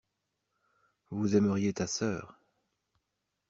[1.11, 2.39] Vous aimeriez ta sœur.